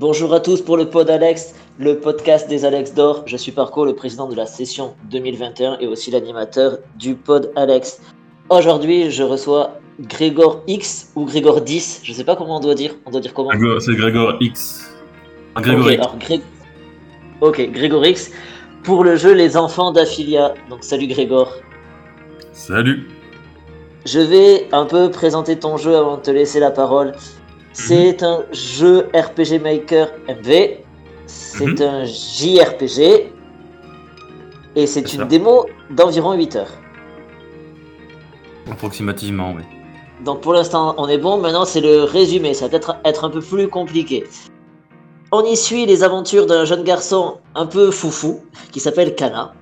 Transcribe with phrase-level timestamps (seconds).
[0.00, 3.22] Bonjour à tous pour le pod Alex, le podcast des Alex d'Or.
[3.26, 8.00] Je suis Parco, le président de la session 2021 et aussi l'animateur du pod Alex.
[8.48, 12.96] Aujourd'hui, je reçois Grégor X ou Grégor 10, je sais pas comment on doit dire.
[13.06, 14.92] On doit dire comment C'est Grégor X.
[15.58, 16.40] Grégor X.
[17.40, 18.32] ok, Grégor X
[18.82, 20.54] pour le jeu Les Enfants d'Aphilia.
[20.70, 21.52] Donc salut Grégor.
[22.52, 23.08] Salut.
[24.06, 27.12] Je vais un peu présenter ton jeu avant de te laisser la parole.
[27.74, 28.28] C'est mhm.
[28.28, 30.78] un jeu RPG Maker MV.
[31.26, 31.82] C'est mhm.
[31.82, 33.32] un JRPG.
[34.76, 36.72] Et c'est une démo d'environ 8 heures.
[38.70, 39.62] Approximativement, oui.
[40.24, 41.38] Donc pour l'instant, on est bon.
[41.38, 42.54] Maintenant, c'est le résumé.
[42.54, 44.24] Ça va peut-être être un peu plus compliqué.
[45.32, 49.52] On y suit les aventures d'un jeune garçon un peu foufou qui s'appelle Kana.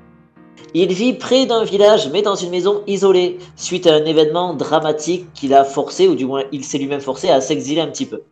[0.74, 5.26] Il vit près d'un village mais dans une maison isolée suite à un événement dramatique
[5.34, 8.22] qui l'a forcé, ou du moins il s'est lui-même forcé à s'exiler un petit peu.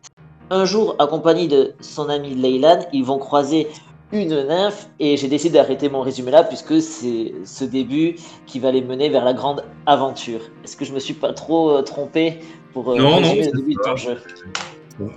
[0.48, 3.68] Un jour, accompagné de son ami Leylan, ils vont croiser
[4.12, 8.72] une nymphe et j'ai décidé d'arrêter mon résumé là puisque c'est ce début qui va
[8.72, 10.40] les mener vers la grande aventure.
[10.64, 12.38] Est-ce que je me suis pas trop euh, trompé
[12.72, 13.74] pour euh, résumer le début?
[13.74, 14.16] de ton jeu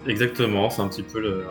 [0.08, 1.45] Exactement, c'est un petit peu le,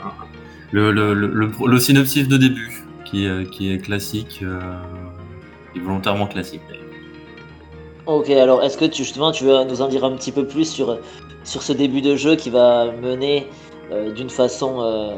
[0.71, 4.43] le, le, synopsis de début qui, qui est classique
[5.81, 6.63] volontairement classique
[8.07, 10.65] Ok, alors est-ce que tu, justement tu veux nous en dire un petit peu plus
[10.65, 10.99] sur,
[11.45, 13.47] sur ce début de jeu qui va mener
[13.93, 15.15] euh, d'une façon euh,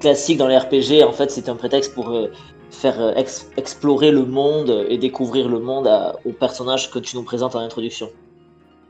[0.00, 2.28] classique dans les RPG En fait, c'est un prétexte pour euh,
[2.70, 3.14] faire
[3.56, 5.90] explorer le monde et découvrir le monde
[6.24, 8.10] aux personnages que tu nous présentes en introduction.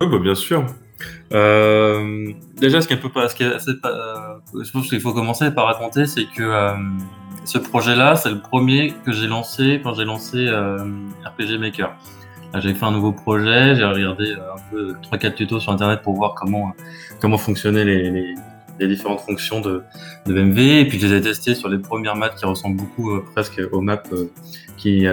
[0.00, 0.66] Oui, bah, bien sûr.
[1.30, 2.98] déjà, ce qu'il
[5.00, 6.74] faut commencer par raconter, c'est que
[7.45, 10.79] ce projet-là, c'est le premier que j'ai lancé quand j'ai lancé euh,
[11.25, 11.95] RPG Maker.
[12.59, 16.15] J'ai fait un nouveau projet, j'ai regardé euh, un peu 3-4 tutos sur internet pour
[16.15, 16.73] voir comment,
[17.20, 18.35] comment fonctionnaient les, les,
[18.89, 19.85] différentes fonctions de,
[20.27, 20.58] de MV.
[20.58, 23.61] Et puis je les ai testés sur les premières maps qui ressemblent beaucoup euh, presque
[23.70, 24.02] aux maps
[24.77, 25.07] qui,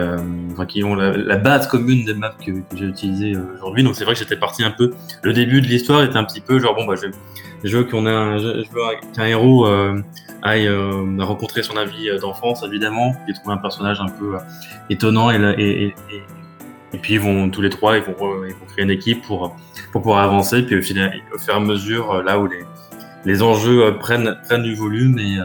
[0.68, 3.84] qui ont la, base commune des maps que, que j'ai utilisées aujourd'hui.
[3.84, 4.92] Donc c'est vrai que j'étais parti un peu.
[5.24, 7.08] Le début de l'histoire était un petit peu genre bon bah je,
[7.64, 8.38] je veux qu'on ait un,
[9.14, 9.66] qu'un héros
[10.42, 13.16] aille euh, rencontrer son ami euh, d'enfance, évidemment.
[13.28, 14.40] Il trouve un personnage un peu euh,
[14.90, 15.96] étonnant et, et, et,
[16.94, 18.14] et, puis ils vont tous les trois, ils vont,
[18.68, 19.56] créer une équipe pour,
[19.92, 20.64] pour pouvoir avancer.
[20.64, 22.64] Puis au, final, au fur et à mesure, là où les,
[23.26, 25.38] les enjeux prennent, prennent du volume et,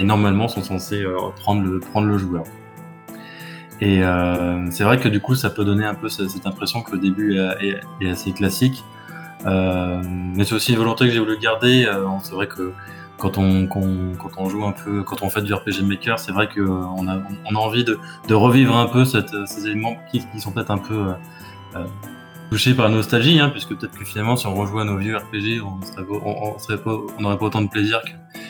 [0.00, 1.04] et normalement sont censés
[1.36, 2.44] prendre, le, prendre le joueur.
[3.80, 6.92] Et euh, c'est vrai que du coup, ça peut donner un peu cette, impression que
[6.92, 8.82] le début est assez classique.
[9.46, 11.86] Euh, mais c'est aussi une volonté que j'ai voulu garder.
[12.22, 12.72] c'est vrai que
[13.18, 13.68] quand on,
[14.36, 17.54] on, joue un peu, quand on fait du RPG Maker, c'est vrai qu'on a, on
[17.54, 17.98] a envie de,
[18.34, 21.12] revivre un peu ces éléments qui, sont peut-être un peu euh,
[21.76, 21.84] euh
[22.50, 25.16] touchés par la nostalgie, hein, puisque peut-être que finalement, si on rejouait à nos vieux
[25.16, 25.80] RPG, on
[27.20, 28.00] n'aurait pas, autant de plaisir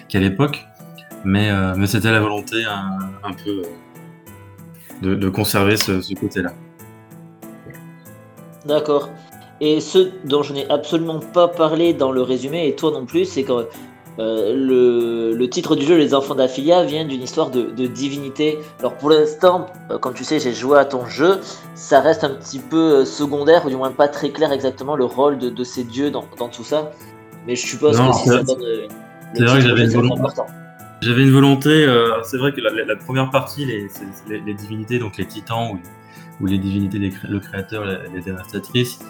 [0.08, 0.66] qu'à l'époque.
[1.24, 3.62] Mais, euh, c'était la volonté un, un peu
[5.00, 6.52] de, conserver ce côté-là.
[8.66, 9.08] D'accord.
[9.60, 13.24] Et ce dont je n'ai absolument pas parlé dans le résumé, et toi non plus,
[13.24, 13.68] c'est que
[14.18, 18.58] euh, le, titre du jeu, Les Enfants d'Aphilia, vient d'une histoire de, divinité.
[18.78, 21.40] Alors pour l'instant, euh, comme tu sais, j'ai joué à ton jeu,
[21.74, 25.04] ça reste un petit peu euh, secondaire, ou du moins pas très clair exactement le
[25.04, 26.92] rôle de, ces dieux dans, tout ça.
[27.46, 28.58] Mais je suppose que si ça donne.
[29.34, 30.22] c'est vrai que j'avais une volonté.
[31.00, 31.86] J'avais une volonté,
[32.22, 33.88] c'est vrai que la, première partie, les,
[34.28, 35.78] les, divinités, donc les titans
[36.40, 36.98] ou, les divinités,
[37.28, 39.00] le créateur, les, dévastatrices,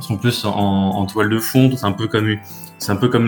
[0.00, 1.70] sont plus en, toile de fond.
[1.76, 2.28] C'est un peu comme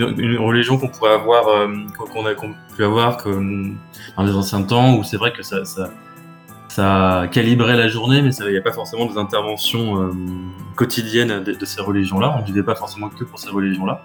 [0.01, 5.05] une, religion qu'on pourrait avoir, euh, qu'on a pu avoir dans les anciens temps, où
[5.05, 10.01] c'est vrai que ça, calibrait la journée, mais il n'y a pas forcément des interventions
[10.01, 10.11] euh,
[10.77, 12.35] quotidiennes de, ces religions-là.
[12.37, 14.03] On ne vivait pas forcément que pour ces religions-là.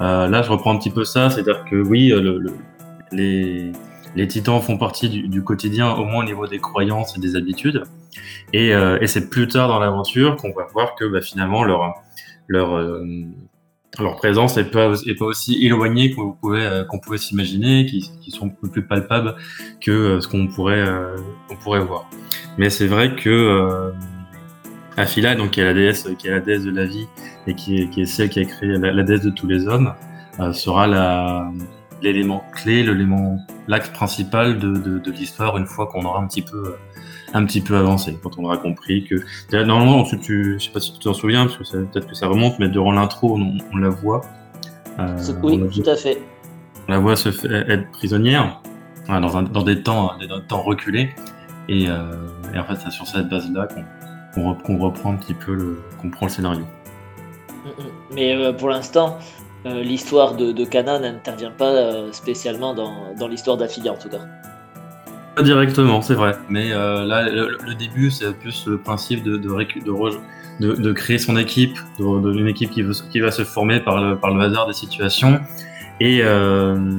[0.00, 2.52] Euh, là, je reprends un petit peu ça, c'est-à-dire que oui, le,
[3.12, 7.84] les, titans font partie du, quotidien, au moins au niveau des croyances et des habitudes.
[8.52, 11.94] Et, et c'est plus tard dans l'aventure qu'on va voir que bah, finalement leur,
[12.48, 13.02] leur,
[14.02, 18.30] leur présence n'est pas, est pas aussi éloignée qu'on pouvait, euh, qu'on pouvait s'imaginer, qui,
[18.30, 19.36] sont peu plus palpables
[19.80, 21.16] que euh, ce qu'on pourrait, euh,
[21.48, 22.08] qu'on pourrait voir.
[22.58, 23.92] Mais c'est vrai que euh,
[24.96, 27.06] Aphila, donc qui est la déesse, qui est la déesse de la vie
[27.46, 29.92] et qui est celle qui a créé la, déesse de tous les hommes,
[30.52, 31.50] sera la,
[32.02, 33.38] l'élément clé, l'élément,
[33.68, 36.76] l'axe principal de, de, de l'histoire une fois qu'on aura un petit peu
[37.34, 39.16] un petit peu avancé, quand on aura compris que.
[39.52, 42.28] Normalement, tu, tu, je sais pas si tu t'en souviens, parce que peut-être que ça
[42.28, 43.38] remonte, mais durant l'intro,
[43.72, 44.20] on, la voit.
[45.00, 46.22] Euh, oui, tout à fait.
[46.88, 48.62] On la voit se faire, être prisonnière
[49.08, 51.10] dans, un, dans, des temps, des temps reculés.
[51.68, 52.12] Et, euh,
[52.54, 53.66] et en fait, c'est sur cette base-là
[54.34, 56.64] qu'on reprend un petit peu le, qu'on prend le scénario.
[57.64, 57.86] Mm, mm.
[58.12, 59.18] Mais euh, pour l'instant,
[59.64, 60.64] l'histoire de, de
[61.00, 64.20] n'intervient pas spécialement dans, l'histoire d'Aphilia en tout cas.
[65.36, 66.36] Pas directement, c'est vrai.
[66.48, 72.46] Mais là, le, début, c'est plus le principe de, de, de, créer son équipe, d'une
[72.46, 75.40] équipe qui, veut, qui va se former par le, par le hasard des situations.
[76.00, 76.98] Et, euh,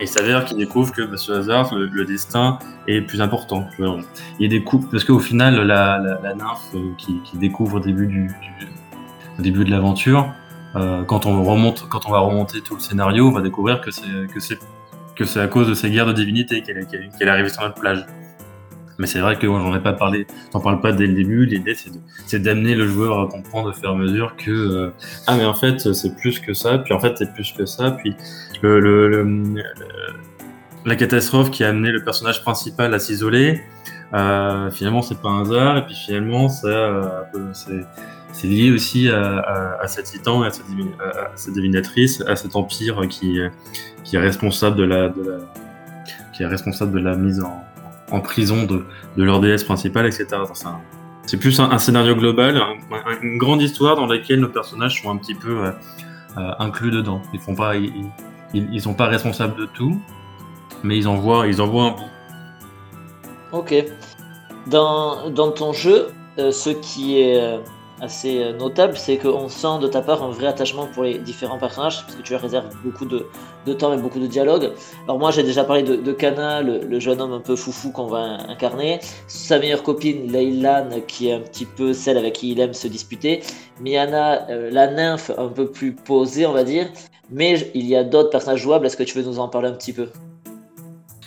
[0.00, 2.58] il s'avère qu'il découvre que bah, ce hasard, le, destin
[2.88, 3.68] est plus important.
[4.40, 8.28] Il découvre, parce qu'au final, la, la, nymphe euh, qui, qui, découvre au début, du,
[9.38, 10.34] au début de l'aventure,
[10.76, 13.90] euh, quand, on remonte, quand on va remonter tout le scénario, on va découvrir que
[13.90, 18.06] c'est, à cause de ces guerres de divinité qu'elle, est arrivée sur notre plage.
[18.98, 21.46] Mais c'est vrai que moi, j'en ai pas parlé, t'en parle pas dès le début.
[21.46, 21.74] L'idée,
[22.26, 24.90] c'est, d'amener le joueur à comprendre au fur et à mesure que euh,
[25.26, 27.92] ah mais en fait c'est plus que ça, puis en fait c'est plus que ça,
[27.92, 28.14] puis
[30.84, 33.60] la catastrophe qui a amené le personnage principal à s'isoler,
[34.14, 37.22] euh, finalement c'est pas un hasard, et puis finalement ça, euh,
[38.44, 40.66] lié aussi à, à, cet titan, à cette,
[41.00, 44.84] à cette divinatrice, à cet empire qui, est responsable de
[46.98, 47.64] la, mise en
[48.12, 48.84] en prison de,
[49.16, 50.26] leur déesse principale, etc.
[51.24, 52.62] C'est plus un, scénario global,
[53.22, 55.70] une grande histoire dans laquelle nos personnages sont un petit peu euh,
[56.36, 57.22] euh, inclus dedans.
[57.32, 58.10] Ils font pas, ils,
[58.52, 60.00] ils, sont pas responsables de tout,
[60.82, 62.10] mais ils envoient, ils envoient un bout.
[63.52, 63.74] Ok.
[64.66, 66.08] Dans, dans ton jeu,
[66.38, 67.60] euh, ce qui est
[68.02, 71.58] assez euh, notable, c'est qu'on sent de ta part un vrai attachement pour les différents
[71.58, 73.24] personnages, parce que tu leur réserves beaucoup de,
[73.74, 74.72] temps et beaucoup de dialogue.
[75.04, 78.38] Alors moi j'ai déjà parlé de, Kana, le, jeune homme un peu foufou qu'on va
[78.48, 82.74] incarner, sa meilleure copine Leylan, qui est un petit peu celle avec qui il aime
[82.74, 83.42] se disputer,
[83.80, 86.88] Miana, euh, la nymphe un peu plus posée on va dire,
[87.30, 89.74] mais il y a d'autres personnages jouables, est-ce que tu veux nous en parler un
[89.74, 90.08] petit peu?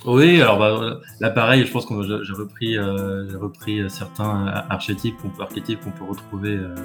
[0.06, 5.30] Oui, alors bah, là pareil, je pense que j'ai repris, euh, repris certains archétypes qu'on
[5.30, 6.75] peut, peut retrouver euh,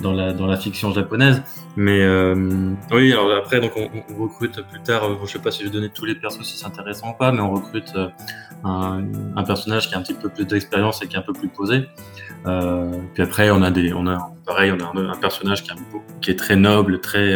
[0.00, 1.42] dans, la, dans la fiction japonaise.
[1.76, 5.66] Mais euh, oui, alors après, donc on, recrute plus tard, je sais pas si je
[5.66, 7.92] vais donner tous les persos si c'est intéressant ou pas, mais on recrute
[8.64, 11.48] un, personnage qui a un petit peu plus d'expérience et qui est un peu plus
[11.48, 11.88] posé.
[12.44, 15.70] puis après, on a des, on a pareil, on a un, personnage qui,
[16.22, 17.34] qui, est très noble, très,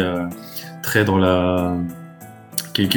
[0.81, 1.77] très dans la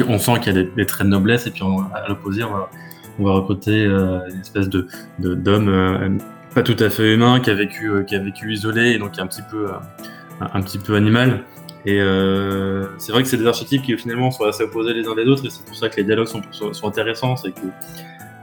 [0.07, 3.31] on sent qu'il y a des, traits de noblesse, et puis à l'opposé, on va,
[3.31, 6.09] recruter euh, une espèce d'homme euh,
[6.55, 9.11] pas tout à fait humain qui a vécu euh, qui a vécu isolé et donc
[9.11, 11.43] qui est un petit peu animal.
[11.85, 11.99] Et
[12.97, 15.45] c'est vrai que c'est des archétypes qui finalement sont assez opposés les uns des autres,
[15.45, 17.35] et c'est pour ça que les dialogues sont, intéressants.
[17.35, 17.49] Que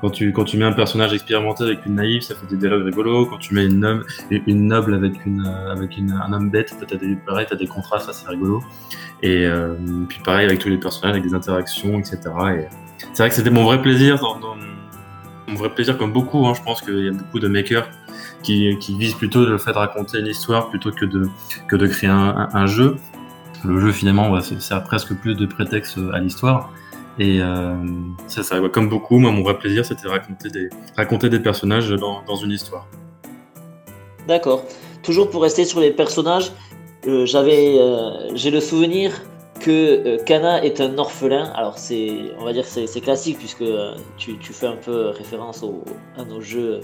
[0.00, 2.84] quand tu, quand tu mets un personnage expérimenté avec une naïve, ça fait des dialogues
[2.84, 3.26] rigolos.
[3.26, 7.54] Quand tu mets une, noble avec, une, avec un homme bête, t'as des, pareil, as
[7.56, 8.62] des contrastes assez rigolos.
[9.22, 9.74] Et euh,
[10.08, 12.18] puis pareil avec tous les personnages, avec des interactions, etc.
[12.58, 12.66] Et
[13.12, 14.20] c'est vrai que c'était mon vrai plaisir,
[15.48, 16.46] mon vrai plaisir comme beaucoup.
[16.46, 17.88] Hein, je pense qu'il y a beaucoup de makers
[18.42, 21.28] qui, visent plutôt le fait de raconter une histoire plutôt que de,
[21.68, 22.96] que de créer un, jeu.
[23.64, 26.70] Le jeu finalement sert presque plus de prétexte à l'histoire.
[27.18, 27.74] Et euh,
[28.26, 32.36] ça, comme beaucoup, moi, mon vrai plaisir, c'était raconter des, raconter des personnages dans, dans
[32.36, 32.86] une histoire.
[34.28, 34.64] D'accord.
[35.02, 36.52] Toujours pour rester sur les personnages,
[37.06, 39.12] euh, j'avais, euh, j'ai le souvenir
[39.60, 41.52] que euh, Kana est un orphelin.
[41.54, 43.64] Alors c'est, on va dire, c'est, c'est classique puisque
[44.16, 45.84] tu, tu, fais un peu référence au,
[46.18, 46.80] à nos jeux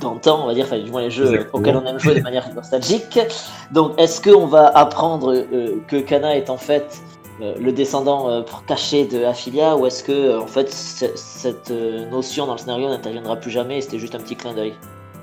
[0.00, 2.52] d'antan, on va dire, enfin du moins les jeux auxquels on aime jouer de manière
[2.54, 3.18] nostalgique.
[3.72, 5.44] Donc est-ce qu'on va apprendre
[5.86, 7.00] que Kana est en fait
[7.40, 12.88] le descendant caché de Aphilia ou est-ce que en fait cette notion dans le scénario
[12.88, 14.74] n'interviendra plus jamais et c'était juste un petit clin d'œil?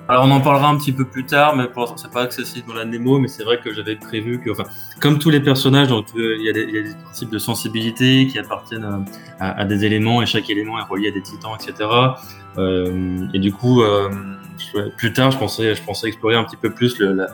[0.07, 2.67] Alors on en parlera un petit peu plus tard, mais pour l'instant c'est pas accessible
[2.67, 4.65] dans la Nemo, mais c'est vrai que j'avais prévu que, enfin,
[4.99, 9.05] comme tous les personnages, donc, euh, il, y a des, principes de sensibilité qui appartiennent
[9.39, 11.89] à, à, des éléments et chaque élément est relié à des titans, etc.
[12.57, 14.09] Euh, et du coup, euh,
[14.97, 17.25] plus tard, je pensais, je pensais explorer un petit peu plus le,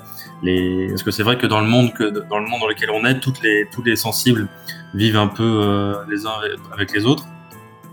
[0.41, 2.89] les, parce que c'est vrai que dans le monde que dans le monde dans lequel
[2.91, 4.47] on est, toutes les tous les sensibles
[4.93, 6.33] vivent un peu euh, les uns
[6.73, 7.25] avec les autres.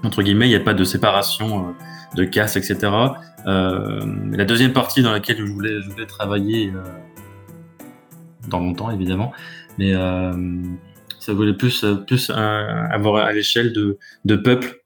[0.05, 1.73] Entre guillemets, il n'y a pas de séparation, euh,
[2.15, 2.91] de casse, etc.
[3.47, 4.01] Euh,
[4.33, 6.83] la deuxième partie dans laquelle je voulais, travailler euh,
[8.49, 9.33] dans longtemps évidemment,
[9.79, 10.33] mais euh,
[11.21, 14.83] ça voulait plus, plus avoir à l'échelle de, de peuples,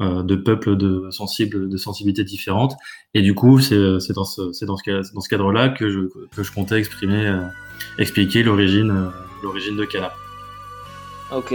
[0.00, 2.76] de peuples de sensibles, de sensibilités différentes.
[3.14, 6.00] Et du coup, c'est dans ce, cadre-là que je,
[6.36, 6.80] que je comptais
[7.98, 9.10] expliquer l'origine,
[9.42, 10.12] l'origine de Kala.
[11.32, 11.54] Ok.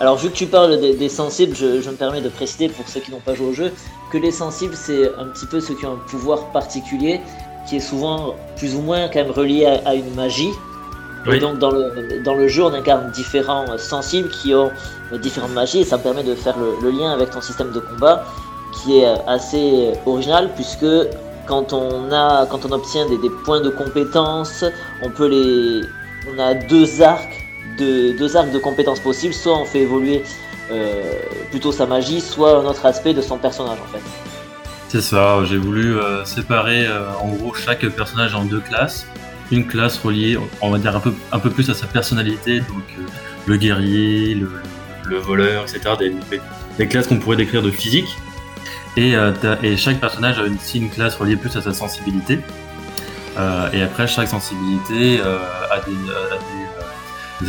[0.00, 3.10] Alors, vu que tu parles des, sensibles, je, me permets de préciser pour ceux qui
[3.10, 3.72] n'ont pas joué au jeu
[4.10, 7.20] que les sensibles, c'est un petit peu ceux qui ont un pouvoir particulier
[7.68, 10.50] qui est souvent plus ou moins quand même relié à, une magie.
[11.32, 14.72] Et donc, dans le, dans le jeu, on incarne différents sensibles qui ont
[15.20, 18.24] différentes magies et ça me permet de faire le, lien avec ton système de combat
[18.72, 20.86] qui est assez original puisque
[21.46, 24.64] quand on, a, quand on obtient des, des points de compétence,
[25.02, 25.82] on peut les
[26.32, 27.41] on a deux arcs
[27.78, 29.34] de, deux arcs de compétences possibles.
[29.34, 30.22] Soit on fait évoluer
[30.70, 31.02] euh,
[31.50, 34.02] plutôt sa magie, soit un autre aspect de son personnage en fait.
[34.88, 39.06] C'est ça, j'ai voulu euh, séparer euh, en gros chaque personnage en deux classes.
[39.50, 42.84] Une classe reliée, on va dire un peu, un peu plus à sa personnalité, donc
[43.46, 46.12] le guerrier, le, voleur, etc.
[46.78, 48.16] Des, classes qu'on pourrait décrire de physique.
[48.96, 49.14] Et,
[49.62, 52.38] et, chaque personnage a aussi une classe reliée plus à sa sensibilité.
[53.74, 56.61] et après, chaque sensibilité a des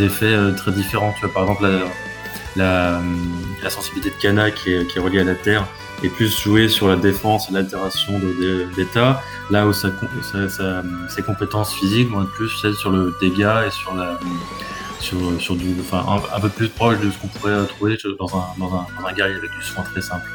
[0.02, 1.14] effets euh, très différents.
[1.14, 1.68] Tu vois, par exemple,
[2.56, 3.02] la,
[3.62, 5.66] la, sensibilité de Kana qui est, reliée à la Terre
[6.04, 8.20] est plus jouée sur la défense et l'altération
[8.76, 9.90] d'état, là où sa,
[11.10, 14.20] ses compétences physiques vont être plus celles sur le dégât et sur la
[15.00, 18.46] sur, sur du, enfin, un, peu plus proche de ce qu'on pourrait trouver dans un,
[18.58, 20.26] dans, un, un guerrier avec du soin très simple.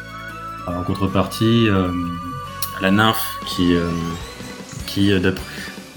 [0.66, 1.90] en contrepartie, euh,
[2.82, 3.88] la nymphe qui, euh,
[4.86, 5.42] qui d'après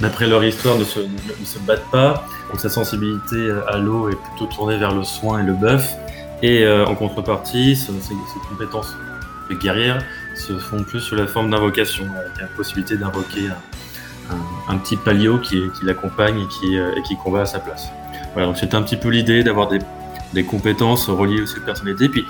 [0.02, 4.46] leur histoire, ne se, ne se battent pas, donc sa sensibilité à l'eau est plutôt
[4.46, 5.96] tournée vers le soin et le buff.
[6.44, 7.92] Et euh, en contrepartie, ses,
[8.50, 8.96] compétences
[9.50, 10.04] de guerrière
[10.36, 13.50] se font plus sur la forme d'invocation, avec la possibilité d'invoquer
[14.68, 17.90] un, petit palio qui, l'accompagne et qui, euh, et qui combat à sa place.
[18.34, 22.08] Voilà, donc un petit peu l'idée d'avoir des, compétences reliées aux personnalités.
[22.08, 22.26] Puis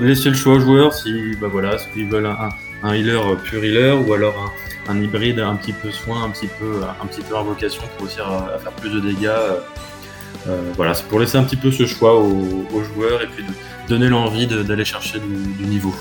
[0.00, 4.14] laisser le choix aux joueurs si bah voilà, s'ils veulent un, healer pur healer ou
[4.14, 7.82] alors un, un hybride un petit peu soin, un petit peu, un petit peu invocation
[7.96, 9.26] pour réussir à, faire plus de dégâts.
[9.26, 9.58] Euh,
[10.48, 13.44] euh, voilà, c'est pour laisser un petit peu ce choix aux, joueurs et puis
[13.88, 15.94] donner l'envie d'aller chercher du, niveau.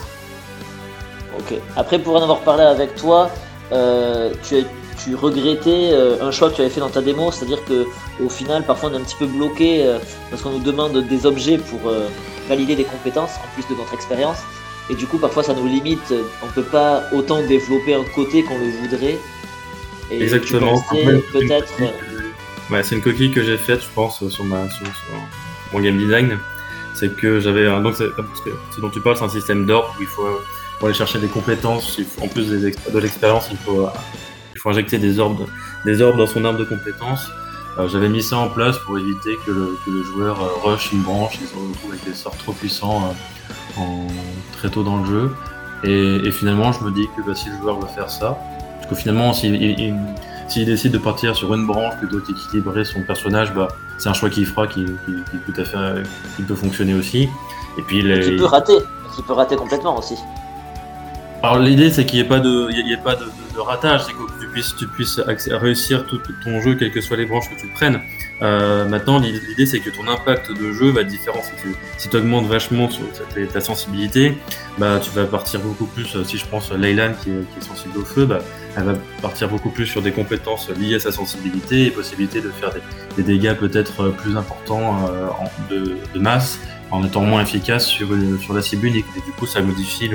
[1.38, 1.56] Ok.
[1.76, 3.30] Après, pour en avoir parlé avec toi,
[3.72, 4.64] euh, tu,
[5.04, 7.86] tu regrettais un choix que tu avais fait dans ta démo, c'est-à-dire que
[8.24, 9.86] au final, parfois, on est un petit peu bloqué
[10.30, 11.80] parce qu'on nous demande des objets pour
[12.50, 14.38] valider des compétences en plus de notre expérience.
[14.90, 16.14] Et du coup, parfois, ça nous limite.
[16.44, 19.18] On peut pas autant développer un côté qu'on le voudrait.
[20.10, 20.82] Exactement.
[21.32, 21.74] Peut-être.
[22.70, 24.86] Ouais, c'est une coquille que j'ai faite, je pense, sur, ma, sur,
[25.74, 26.38] mon game design.
[26.94, 30.28] C'est que j'avais donc ce dont tu parles, c'est un système d'ordre où il faut
[30.78, 32.00] pour aller chercher des compétences.
[32.22, 33.88] en plus de l'expérience, il faut,
[34.56, 35.46] il faut injecter des orbes,
[35.86, 37.30] des orbes dans son arbre de compétences.
[37.88, 41.02] J'avais mis ça en place pour éviter que le, que le joueur euh, rush une
[41.02, 43.14] branche et se retrouve avec des sorts trop puissants
[43.78, 43.82] euh,
[44.58, 45.32] très tôt dans le jeu.
[45.84, 48.38] Et, finalement, je me dis que bah, si le joueur veut faire ça,
[48.78, 53.70] parce que finalement, s'il décide de partir sur une branche plutôt qu'équilibrer son personnage, bah,
[53.98, 56.04] c'est un choix qu'il fera qui, tout à fait
[56.36, 57.30] qui peut fonctionner aussi.
[57.78, 58.78] Et puis il, peut rater,
[59.16, 60.16] qui peut rater complètement aussi.
[61.44, 63.26] Alors l'idée c'est qu'il n'y ait pas de, il ait pas de,
[63.60, 67.26] ratage, c'est que tu puisses, tu puisses réussir tout, ton jeu, quelles que soient les
[67.26, 68.02] branches que tu prennes.
[68.42, 71.42] Euh, maintenant, l'idée c'est que ton impact de jeu va être différent.
[71.98, 72.90] Si tu, augmentes vachement
[73.54, 74.36] ta, sensibilité,
[74.80, 78.04] bah, tu vas partir beaucoup plus, euh, si je pense Leylan qui, est, sensible au
[78.04, 78.40] feu, bah,
[78.76, 82.50] elle va partir beaucoup plus sur des compétences liées à sa sensibilité et possibilité de
[82.50, 82.72] faire
[83.16, 85.28] des, dégâts peut-être plus importants euh,
[85.70, 88.08] de, masse en étant moins efficace sur,
[88.54, 89.06] la cible unique.
[89.18, 90.10] Et du coup, ça modifie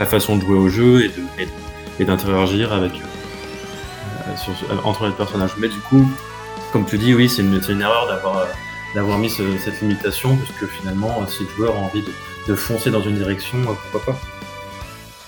[0.00, 1.10] la façon de jouer au jeu
[1.98, 2.92] et d'interagir avec
[4.84, 5.52] entre les personnages.
[5.58, 6.06] Mais du coup,
[6.72, 8.44] comme tu dis, oui, c'est une, une, erreur d'avoir euh,
[8.94, 12.02] d'avoir mis cette limitation, parce que finalement, euh, si le joueur a envie
[12.46, 14.20] de, foncer dans une direction, euh, pourquoi pas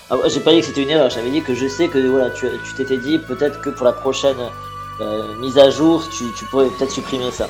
[0.09, 2.29] ah, J'ai pas dit que c'était une erreur, j'avais dit que je sais que voilà,
[2.29, 4.37] tu t'étais dit peut-être que pour la prochaine
[5.39, 7.47] mise à jour, tu, pourrais peut-être supprimer ça.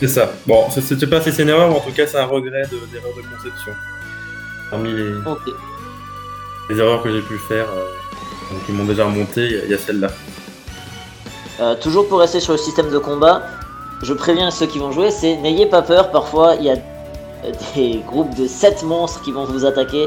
[0.00, 0.32] C'est ça.
[0.46, 2.62] Bon, je sais pas si c'est une erreur, mais en tout cas, c'est un regret
[2.70, 3.72] d'erreur de, conception.
[4.70, 5.10] Parmi les,
[6.70, 7.66] les erreurs que j'ai pu faire,
[8.64, 10.10] qui m'ont déjà remonté, il y a celle-là.
[11.60, 13.42] Euh, toujours pour rester sur le système de combat,
[14.02, 16.76] je préviens ceux qui vont jouer, c'est n'ayez pas peur, parfois il y a
[17.74, 20.06] des groupes de 7 monstres qui vont vous attaquer.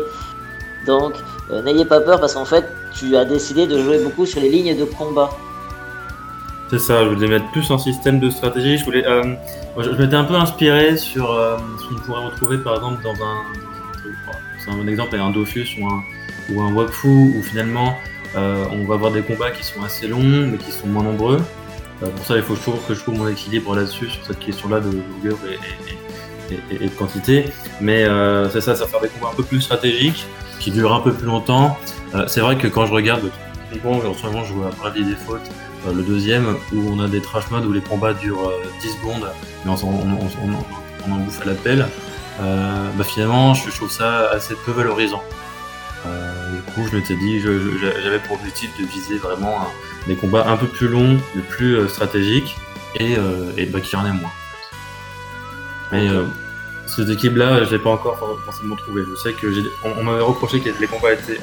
[0.85, 1.13] Donc
[1.51, 4.49] euh, n'ayez pas peur parce qu'en fait tu as décidé de jouer beaucoup sur les
[4.49, 5.29] lignes de combat.
[6.69, 8.77] C'est ça, je voulais mettre plus un système de stratégie.
[8.77, 9.35] Je voulais, euh,
[9.77, 11.27] je, m'étais un peu inspiré sur
[11.79, 13.37] ce qu'on pourrait retrouver par exemple dans un,
[14.63, 16.03] c'est un exemple, un Dofus ou un,
[16.53, 20.47] ou un Wakfu où finalement euh, on va avoir des combats qui sont assez longs,
[20.51, 21.39] mais qui sont moins nombreux.
[22.03, 24.79] Euh, pour ça, il faut toujours que je trouve mon équilibre là-dessus, sur cette question-là
[24.79, 25.37] de longueur
[26.71, 27.45] et, de quantité.
[27.81, 30.25] Mais euh, c'est ça, ça faire des combats un peu plus stratégiques,
[30.59, 31.77] qui durent un peu plus longtemps.
[32.27, 33.29] c'est vrai que quand je regarde,
[33.83, 35.39] bon, en ce moment, je joue à Bravely Default,
[35.87, 39.29] le deuxième, où on a des trash modes où les combats durent 10 secondes,
[39.63, 41.87] mais on, en bouffe à l'appel.
[42.39, 45.23] bah finalement, je trouve ça assez peu valorisant.
[46.05, 49.67] Euh, du coup, je m'étais dit, j'avais pour objectif de viser vraiment
[50.07, 52.55] des combats un peu plus longs, mais plus euh, stratégiques,
[52.95, 54.31] et, euh, et bah, qu'il y en ait moins.
[55.91, 56.07] Mais
[56.85, 59.01] cette équipe-là, je l'ai pas encore forcément trouvé.
[59.09, 59.47] Je sais que
[59.83, 61.39] on, m'avait reproché que les combats étaient.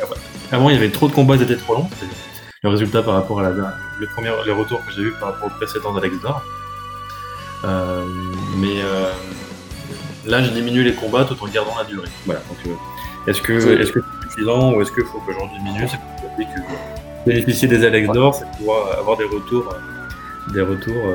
[0.53, 1.91] Avant, il y avait trop de combats, ils étaient trop longs.
[2.63, 3.51] Le résultat par rapport à la,
[4.01, 6.43] les, premiers, les retours que j'ai eu par rapport au précédent d'Alex Dor.
[8.57, 8.83] mais
[10.27, 12.09] là, je diminue les combats tout en gardant la durée.
[12.25, 12.41] Voilà.
[13.27, 17.27] est-ce que est-ce que c'est ou est-ce qu'il faut que j'en diminue C'est pour que
[17.27, 19.75] bénéficier des Alex d'or, c'est pouvoir avoir des retours,
[20.53, 21.07] des retours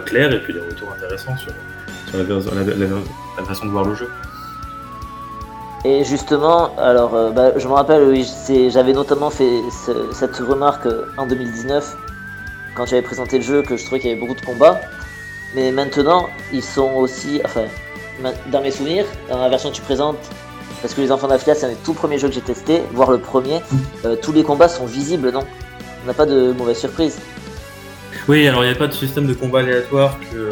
[0.00, 1.52] clairs et puis des retours intéressants sur,
[2.14, 4.08] la façon de voir le jeu.
[5.84, 8.24] Et justement, alors euh, bah, je me rappelle, oui,
[8.70, 9.62] j'avais notamment fait
[10.12, 11.96] cette remarque euh, en 2019
[12.76, 14.80] quand j'avais présenté le jeu que je trouvais qu'il y avait beaucoup de combats.
[15.56, 17.64] Mais maintenant, ils sont aussi, enfin,
[18.46, 20.16] dans mes souvenirs, dans la version que tu présentes,
[20.82, 23.10] parce que les enfants d'Africa, c'est un des tout premiers jeux que j'ai testé, voire
[23.10, 23.60] le premier,
[24.04, 25.44] euh, tous les combats sont visibles, non
[26.02, 27.18] On n'a pas de mauvaise surprise.
[28.28, 30.50] Oui, alors il n'y a pas de système de combat aléatoire que,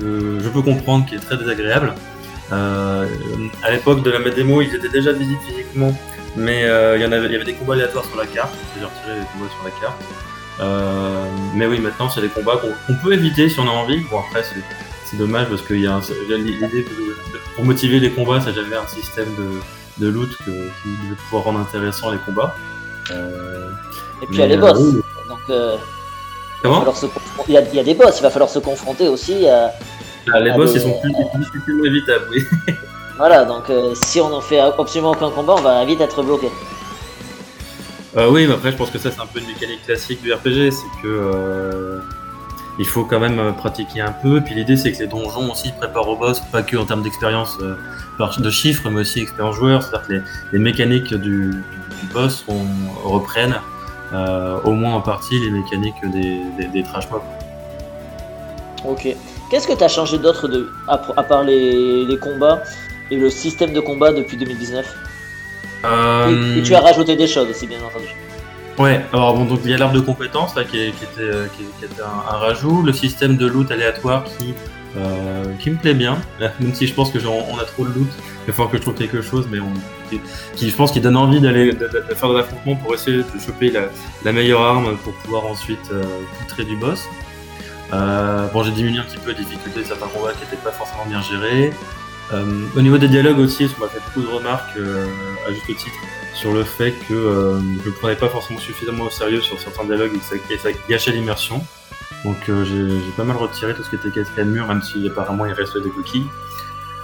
[0.00, 1.94] que je peux comprendre qui est très désagréable.
[2.52, 3.06] Euh,
[3.62, 5.96] à l'époque de la démo, ils étaient déjà visibles physiquement,
[6.36, 8.52] mais euh, il, y avait, y avait des combats aléatoires sur la carte.
[8.78, 10.02] J'ai retiré les combats sur la carte.
[10.60, 14.00] Euh, mais oui, maintenant, c'est des combats qu'on peut éviter si on a envie.
[14.10, 16.00] Bon, après, c'est dommage parce qu'il y a
[16.36, 16.84] l'idée
[17.54, 21.44] pour motiver les combats, ça j'avais un système de, de loot que, qui devait pouvoir
[21.44, 22.54] rendre intéressant les combats.
[23.10, 23.70] Euh,
[24.22, 24.78] Et puis il y a les boss.
[25.28, 25.76] Donc, euh,
[26.62, 26.82] Comment
[27.46, 29.70] il, y a, il y, a, des boss, il va falloir se confronter aussi à,
[30.32, 32.42] ah, les boss, ils sont plus, plus évitables, oui.
[33.18, 36.48] voilà, donc euh, si on en fait absolument aucun combat, on va vite être bloqué.
[38.16, 40.32] Euh, oui, mais après, je pense que ça, c'est un peu une mécanique classique du
[40.32, 41.98] RPG, c'est que euh,
[42.78, 44.40] il faut quand même pratiquer un peu.
[44.40, 47.58] Puis l'idée, c'est que les donjons aussi préparent au boss, pas que en termes d'expérience
[47.58, 49.82] de chiffres, mais aussi expérience joueur.
[49.82, 51.52] C'est-à-dire que les, mécaniques du,
[52.12, 52.44] boss
[53.04, 53.60] reprennent
[54.64, 57.22] au moins en partie les mécaniques des, des, des trash mobs.
[58.84, 59.14] Ok.
[59.50, 62.62] Qu'est-ce que tu as changé d'autre de, à, part les, combats
[63.10, 64.86] et le système de combat depuis 2019
[65.84, 68.06] et, tu as euh, rajouté des choses aussi, bien entendu.
[68.78, 71.84] Ouais, alors bon, donc il y a l'arbre de compétences là qui, était, euh, qui,
[71.84, 74.52] était un, rajout, le système de loot aléatoire qui,
[74.96, 78.08] euh, qui me plaît bien, même si je pense que a trop de loot,
[78.44, 79.72] il va falloir que je trouve quelque chose, mais on,
[80.56, 83.72] qui, je pense qu'il donne envie d'aller de, faire de l'affrontement pour essayer de choper
[84.24, 87.04] la, meilleure arme pour pouvoir ensuite euh, du boss.
[87.92, 90.72] Euh, bon, j'ai diminué un petit peu la difficulté de certains combats qui n'étaient pas
[90.72, 91.72] forcément bien gérés.
[92.32, 92.44] Euh,
[92.76, 95.06] au niveau des dialogues aussi, on m'a fait beaucoup de remarques, euh,
[95.46, 95.98] à juste titre,
[96.34, 100.12] sur le fait que je ne prenais pas forcément suffisamment au sérieux sur certains dialogues
[100.14, 101.64] et que ça, gâchait l'immersion.
[102.24, 105.52] Donc j'ai pas mal retiré tout ce qui était quatrième mur, même si apparemment il
[105.52, 106.26] reste des coquilles.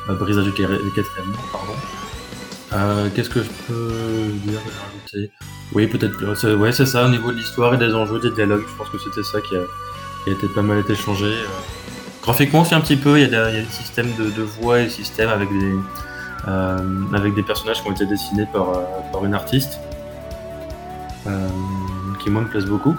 [0.08, 3.10] brisage du quatrième mur, pardon.
[3.14, 5.30] Qu'est-ce que je peux dire rajouter?
[5.72, 6.54] Oui, peut-être.
[6.54, 8.98] Ouais, c'est ça, au niveau de l'histoire et des enjeux, des dialogues, je pense que
[8.98, 9.60] c'était ça qui a,
[10.24, 11.32] qui a été pas mal été changé.
[12.20, 12.24] Euh.
[12.24, 15.48] Graphiquement aussi un petit peu, il y a, des systèmes de, voix et systèmes avec
[15.48, 15.74] des,
[16.48, 16.78] euh,
[17.14, 19.80] avec des personnages qui ont été dessinés par, euh, par une artiste,
[22.22, 22.94] qui moi me plaisent beaucoup,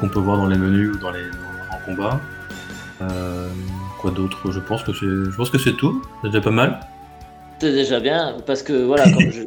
[0.00, 1.24] qu'on peut voir dans les menus ou dans les
[1.70, 2.20] en combat.
[3.98, 4.50] quoi d'autre?
[4.50, 6.02] Je pense que c'est, je pense que c'est tout.
[6.22, 6.80] C'est déjà pas mal.
[7.60, 9.42] C'est déjà bien parce que voilà, comme je,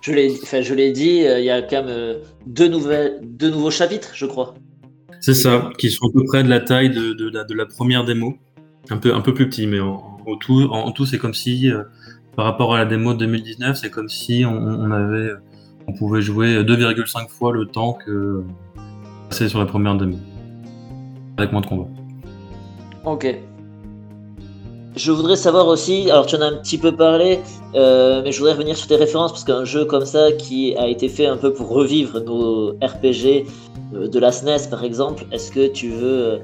[0.00, 0.30] je, l'ai,
[0.62, 4.54] je l'ai dit, il y a quand même deux nouvelles, deux nouveaux chapitres, je crois.
[5.20, 8.36] C'est ça, qui sont à peu près de la taille de, de, la, première démo.
[8.90, 11.82] Un peu, un peu plus petit, mais en, tout, en, tout c'est comme si, euh,
[12.36, 15.32] par rapport à la démo de 2019, c'est comme si on, avait,
[15.88, 18.44] on pouvait jouer 2,5 fois le temps que
[19.30, 20.18] c'est sur la première démo.
[21.36, 21.88] Avec moins de combats.
[23.04, 23.26] Ok.
[24.96, 27.40] Je voudrais savoir aussi, alors tu en as un petit peu parlé,
[27.74, 30.88] euh, mais je voudrais revenir sur tes références parce qu'un jeu comme ça qui a
[30.88, 33.44] été fait un peu pour revivre nos RPG
[33.92, 36.38] euh, de la SNES par exemple, est-ce que tu veux euh,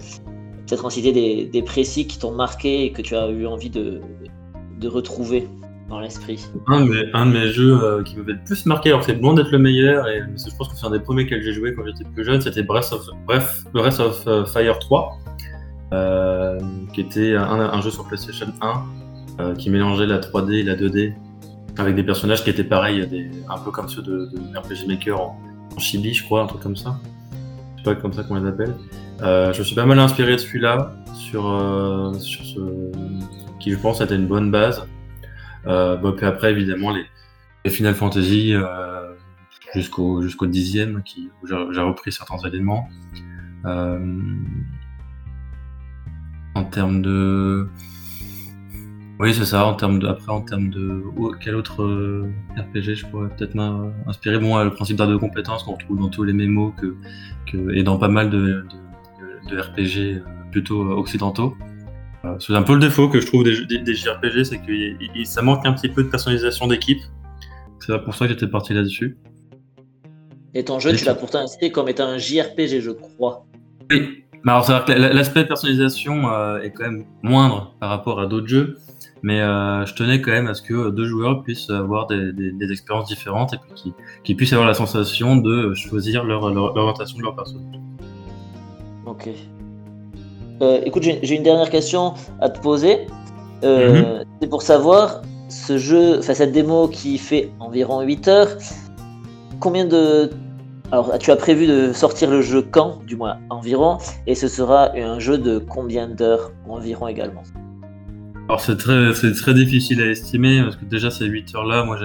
[0.67, 1.13] peut-être en citer
[1.47, 4.03] des, précis qui t'ont marqué et que tu as eu envie de,
[4.85, 5.49] retrouver
[5.89, 6.45] dans l'esprit?
[6.67, 10.07] Un, de mes jeux qui m'avait le plus marqué, alors c'est bon d'être le meilleur,
[10.09, 12.43] et je pense que c'est un des premiers que j'ai joué quand j'étais plus jeune,
[12.43, 15.22] c'était Breath of, bref, Breath of Fire 3.
[15.93, 16.59] Euh,
[16.95, 18.85] qui était un, jeu sur PlayStation 1
[19.41, 21.13] euh, qui mélangeait la 3D et la 2D
[21.77, 25.39] avec des personnages qui étaient pareils, un peu comme ceux de, RPG Maker en,
[25.79, 26.99] chibi, je crois, un truc comme ça.
[27.77, 28.75] Je sais pas comme ça qu'on les appelle.
[29.21, 31.43] Euh, je me suis pas mal inspiré de celui-là, sur,
[32.19, 32.61] sur ce,
[33.61, 34.87] qui je pense était une bonne base.
[35.65, 37.05] puis après, évidemment, les,
[37.67, 38.55] les Final Fantasy
[39.75, 42.89] jusqu'au jusqu'au dixième, qui, où j'ai repris certains éléments.
[46.55, 47.67] En termes de.
[49.19, 49.65] Oui, c'est ça.
[49.67, 50.07] En termes de...
[50.07, 51.03] Après, en termes de.
[51.41, 55.75] Quel autre euh, RPG je pourrais peut-être m'inspirer Bon, le principe d'art de compétence qu'on
[55.75, 56.97] retrouve dans tous les mémos que...
[57.51, 57.75] que...
[57.75, 58.67] et dans pas mal de,
[59.51, 59.61] de...
[59.61, 61.57] RPG euh, plutôt euh, occidentaux.
[62.39, 65.67] C'est un peu le défaut que je trouve des, des, JRPG, c'est que ça manque
[65.67, 67.01] un petit peu de personnalisation d'équipe.
[67.81, 69.17] C'est pour ça que j'étais parti là-dessus.
[70.55, 73.45] Et ton jeu, tu l'as pourtant inscrit comme étant un JRPG, je crois.
[73.91, 78.19] Oui, Mais alors, c'est-à-dire que la- l'aspect personnalisation euh, est quand même moindre par rapport
[78.21, 78.77] à d'autres jeux,
[79.23, 82.51] mais euh, je tenais quand même à ce que deux joueurs puissent avoir des, des-
[82.53, 83.93] des expériences différentes et puis
[84.25, 87.57] qu'ils puissent avoir la sensation de choisir leur, leur- l'orientation de leur perso.
[89.07, 89.29] Ok.
[90.61, 93.07] Euh, écoute, j'ai une dernière question à te poser.
[93.65, 98.49] Euh, C'est pour savoir, ce jeu, enfin cette démo qui fait environ 8 heures,
[99.61, 100.31] combien de...
[100.93, 104.95] Alors, tu as prévu de sortir le jeu quand, du moins environ, et ce sera
[104.95, 107.43] un jeu de combien d'heures environ également?
[108.49, 111.97] Alors c'est très, très difficile à estimer parce que déjà ces 8 heures là, moi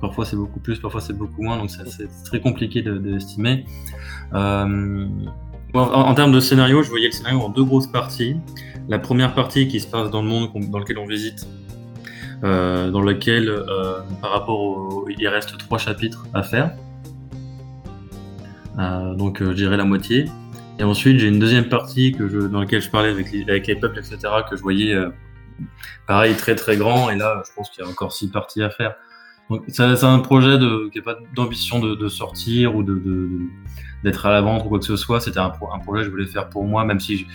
[0.00, 3.66] parfois c'est beaucoup plus, parfois c'est beaucoup moins, donc c'est, très compliqué de, d'estimer.
[4.32, 5.06] Euh,
[5.74, 8.36] bon, en, termes de scénario, je voyais le scénario en deux grosses parties.
[8.88, 11.46] La première partie qui se passe dans le monde dans lequel on visite,
[12.42, 16.70] euh, dans lequel euh, par rapport au, il reste trois chapitres à faire.
[18.78, 20.26] Euh, donc euh, je dirais la moitié.
[20.78, 23.98] Et ensuite, j'ai une deuxième partie dans laquelle je parlais avec les, avec les peuples,
[23.98, 25.10] etc., que je voyais euh,
[26.06, 27.10] pareil très très grand.
[27.10, 28.94] Et là, je pense qu'il y a encore six parties à faire.
[29.50, 30.56] Donc, c'est un projet
[30.90, 32.82] qui n'a pas d'ambition de, sortir ou
[34.02, 35.20] d'être à la vente ou quoi que ce soit.
[35.20, 37.26] C'était un, pro- un projet que je voulais faire pour moi, même si je,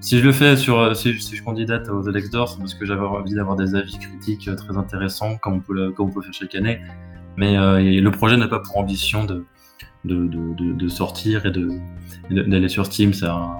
[0.00, 3.04] si je le fais sur, si, je- si candidate aux Alex c'est parce que j'avais
[3.04, 6.80] envie d'avoir des avis critiques très intéressants, comme on peut, faire chaque année.
[7.36, 7.56] Mais
[8.00, 9.44] le projet n'a pas pour ambition de,
[10.06, 11.52] de, sortir et
[12.30, 13.12] d'aller sur Steam.
[13.22, 13.56] Un-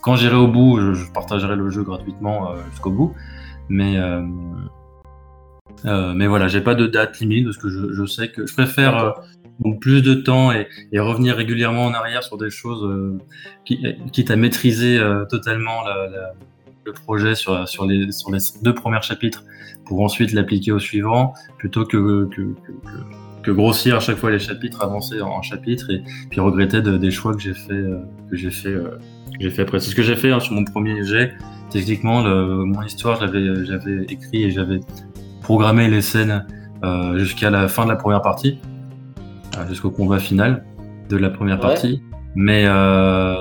[0.00, 3.14] Quand j'irai au bout, je, partagerai le jeu gratuitement euh, jusqu'au bout.
[3.68, 4.22] Mais, euh,
[5.84, 9.14] euh, mais voilà, j'ai pas de date limite parce que je, sais que je préfère
[9.80, 13.18] plus de temps et, revenir régulièrement en arrière sur des choses,
[13.64, 15.82] qui, quitte à maîtriser totalement
[16.84, 19.42] le projet sur, sur, les, sur les deux premiers chapitres
[19.86, 22.28] pour ensuite l'appliquer au suivant, plutôt que-
[23.46, 26.96] que grossir à chaque fois les chapitres, avancer en, en chapitres et puis regretter de-
[26.98, 28.98] des choix que j'ai fait, euh, que j'ai fait, euh,
[29.32, 29.78] que j'ai fait après.
[29.80, 31.32] C'est ce que j'ai fait hein, sur mon premier jet.
[31.70, 34.80] Techniquement, le, mon histoire, j'avais, j'avais écrit et j'avais
[35.42, 36.44] programmé les scènes
[36.84, 38.58] euh, jusqu'à la fin de la première partie,
[39.56, 40.64] euh, jusqu'au combat final
[41.08, 41.62] de la première Ouais.
[41.62, 42.02] partie.
[42.34, 43.34] Mais euh,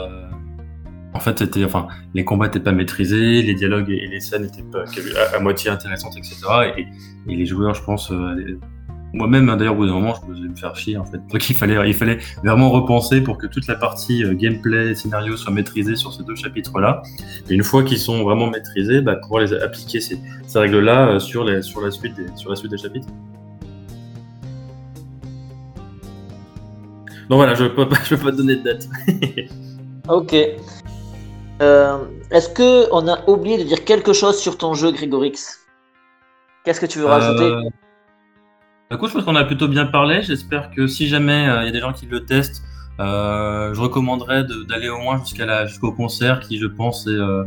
[1.14, 4.64] en fait, c'était, enfin, les combats n'étaient pas maîtrisés, les dialogues et les scènes n'étaient
[4.72, 4.84] pas
[5.34, 6.36] à, à moitié intéressantes, etc.
[6.78, 6.86] Et,
[7.32, 8.60] et les joueurs, je pense, euh,
[9.16, 11.18] moi-même, hein, d'ailleurs, au bout d'un moment, je faisais me faire chier, en fait.
[11.32, 15.38] Donc, il fallait, il fallait vraiment repenser pour que toute la partie euh, gameplay, scénario
[15.38, 17.02] soit maîtrisée sur ces deux chapitres-là.
[17.50, 21.20] Et une fois qu'ils sont vraiment maîtrisés, bah, pouvoir les appliquer ces, ces règles-là euh,
[21.20, 23.08] sur, les, sur, la suite des, sur la suite des chapitres.
[27.30, 28.88] Donc voilà, je ne peux, pas- je peux pas te donner de date.
[30.08, 30.36] Ok.
[31.64, 31.98] Euh,
[32.30, 35.34] Est-ce que on a oublié de dire quelque chose sur ton jeu, Grégorix
[36.64, 37.44] Qu'est-ce que tu veux rajouter?
[37.44, 37.62] Euh,
[38.92, 40.22] Écoute, je pense qu'on a plutôt bien parlé.
[40.22, 42.64] J'espère que si jamais euh, il y a des gens qui le testent,
[43.00, 45.20] euh, je recommanderais de- d'aller au moins
[45.66, 47.44] jusqu'au concert, qui je pense euh,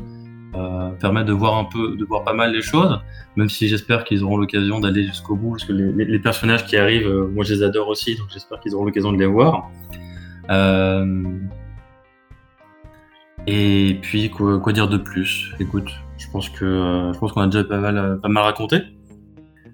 [1.00, 3.00] permet de voir un peu, de voir pas mal les choses.
[3.36, 7.08] Même si j'espère qu'ils auront l'occasion d'aller jusqu'au bout, parce que les, personnages qui arrivent,
[7.32, 9.70] moi je les adore aussi, donc j'espère qu'ils auront l'occasion de les voir.
[13.46, 15.54] Et puis quoi, dire de plus?
[15.60, 17.78] Écoute, je pense que je pense qu'on a déjà pas
[18.28, 18.97] mal raconté.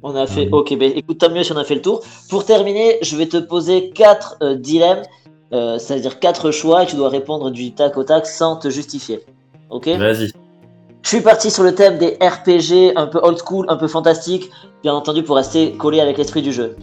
[0.06, 0.46] On a fait.
[0.46, 0.52] Mhm.
[0.54, 2.02] Ok, ben écoute, tant mieux si on a fait le tour.
[2.28, 5.02] Pour terminer, je vais te poser quatre euh, dilemmes,
[5.54, 9.20] euh, c'est-à-dire quatre choix, et tu dois répondre du tac au tac sans te justifier.
[9.70, 9.88] Ok?
[9.88, 10.30] Vas-y.
[11.02, 14.50] Je suis parti sur le thème des RPG un peu old school, un peu fantastique,
[14.82, 16.76] bien entendu pour rester collé avec l'esprit du jeu.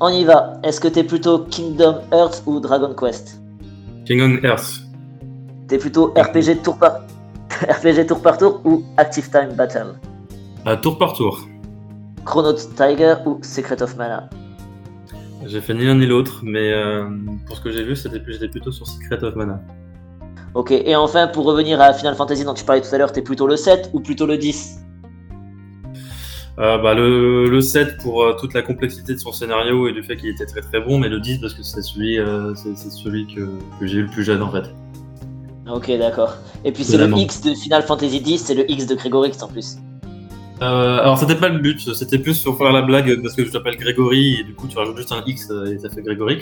[0.00, 0.54] On y va.
[0.64, 3.40] Est-ce que t'es plutôt Kingdom Hearts ou Dragon Quest?
[4.04, 4.80] King on Earth.
[5.68, 7.00] T'es plutôt RPG tour par
[7.68, 9.94] RPG tour par tour ou Active Time Battle?
[10.64, 11.40] À tour par tour.
[12.28, 14.28] Chrono Tiger ou Secret of Mana?
[15.46, 17.08] J'ai fait ni l'un ni l'autre, mais euh,
[17.46, 19.62] pour ce que j'ai vu, j'étais plutôt sur Secret of Mana.
[20.54, 23.22] Ok, et enfin pour revenir à Final Fantasy dont tu parlais tout à l'heure, t'es
[23.22, 24.78] plutôt le 7 ou plutôt le 10
[26.58, 30.02] Euh, bah, le, le 7 pour euh, toute la complexité de son scénario et du
[30.02, 32.76] fait qu'il était très très bon, mais le 10 parce que c'est celui, euh, c'est,
[32.76, 33.48] celui que,
[33.80, 34.64] que j'ai eu le plus jeune en fait.
[35.70, 36.34] Ok, d'accord.
[36.64, 37.10] Et puis c'est le.
[37.16, 39.78] X de Final Fantasy 10, c'est le X de Gregorix en plus.
[40.60, 43.50] Euh, alors c'était pas le but, c'était plus pour faire la blague parce que je
[43.52, 46.40] t'appelle Grégory et du coup tu rajoutes juste un X euh, et ça fait Grégorix.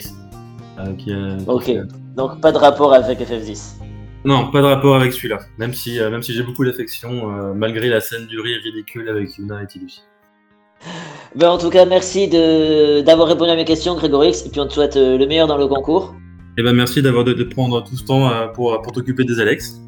[0.79, 1.71] euh, qui, est- Ok.
[2.15, 3.75] Donc pas de rapport avec FF10.
[4.25, 5.37] Non, pas de rapport avec celui-là.
[5.59, 9.07] Même si, euh, même si j'ai beaucoup d'affection, euh, malgré la scène du rire ridicule
[9.07, 10.01] avec Yuna et Tidus.
[11.35, 14.73] Ben, en tout cas, merci d'avoir répondu à mes questions, Gregorix, et puis on te
[14.73, 16.15] souhaite euh, le meilleur dans le concours.
[16.57, 19.39] Et ben merci d'avoir de, de prendre tout ce temps euh, pour, pour t'occuper des
[19.39, 19.79] Alex.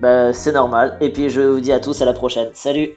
[0.00, 0.96] Ben, c'est normal.
[1.02, 2.48] Et puis je vous dis à tous à la prochaine.
[2.54, 2.90] Salut